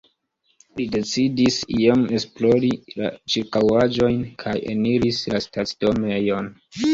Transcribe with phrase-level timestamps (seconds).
[0.77, 6.51] Li decidis iom esplori la ĉirkaŭaĵojn, kaj eniris la stacidomejon.